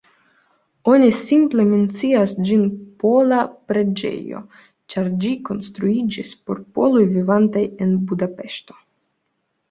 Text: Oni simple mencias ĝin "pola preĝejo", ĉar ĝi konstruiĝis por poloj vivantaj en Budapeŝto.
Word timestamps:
Oni 0.91 1.07
simple 1.15 1.63
mencias 1.71 2.31
ĝin 2.47 2.63
"pola 3.03 3.41
preĝejo", 3.71 4.41
ĉar 4.93 5.09
ĝi 5.25 5.33
konstruiĝis 5.49 6.31
por 6.47 6.63
poloj 6.79 7.03
vivantaj 7.19 7.63
en 7.87 7.93
Budapeŝto. 8.13 8.79